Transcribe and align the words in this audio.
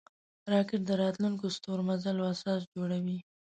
راکټ 0.53 0.79
د 0.85 0.91
راتلونکو 1.01 1.45
ستورمزلو 1.55 2.23
اساس 2.33 2.61
جوړوي 2.73 3.17